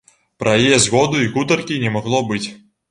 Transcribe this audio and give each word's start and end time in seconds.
Пра 0.43 0.53
яе 0.61 0.79
згоду 0.85 1.21
і 1.27 1.31
гутаркі 1.37 1.81
не 1.87 1.97
магло 1.99 2.25
быць. 2.35 2.45